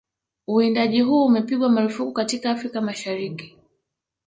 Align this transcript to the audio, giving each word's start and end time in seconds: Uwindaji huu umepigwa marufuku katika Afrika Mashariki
Uwindaji 0.47 1.01
huu 1.01 1.25
umepigwa 1.25 1.69
marufuku 1.69 2.11
katika 2.13 2.51
Afrika 2.51 2.81
Mashariki 2.81 3.57